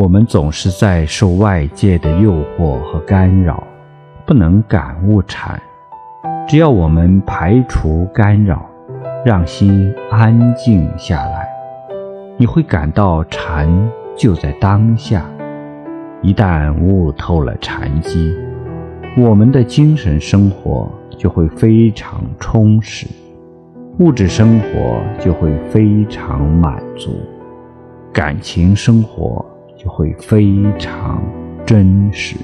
[0.00, 3.66] 我们总是在受外界的诱惑和干扰，
[4.24, 5.60] 不能感悟禅。
[6.46, 8.64] 只要我们排除干扰，
[9.24, 11.48] 让心安静下来，
[12.36, 13.68] 你会感到禅
[14.16, 15.24] 就在当下。
[16.22, 18.32] 一旦悟透了禅机，
[19.16, 23.08] 我们的精神生活就会非常充实，
[23.98, 27.16] 物质生活就会非常满足，
[28.12, 29.44] 感情生活。
[29.88, 31.22] 会非常
[31.66, 32.36] 真实。